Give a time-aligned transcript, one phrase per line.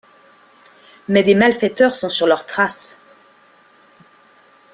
[1.09, 3.03] Mais des malfaiteurs sont sur leur trace...